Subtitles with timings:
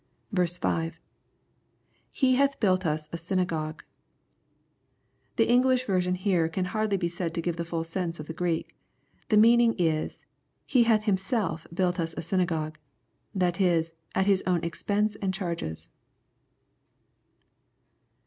[0.35, 0.93] 6.— [Be haih
[2.49, 3.83] huiU us a synagogue,']
[5.35, 8.33] The English version here can hardly be said to give the full sense of the
[8.33, 8.75] Greek.
[9.29, 10.25] The meaning is,"
[10.65, 12.79] He hath himself built us a synagogue;"
[13.35, 15.91] that is, at his own expense and charges.